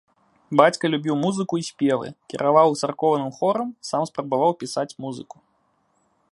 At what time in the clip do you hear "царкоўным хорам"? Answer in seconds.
2.81-3.69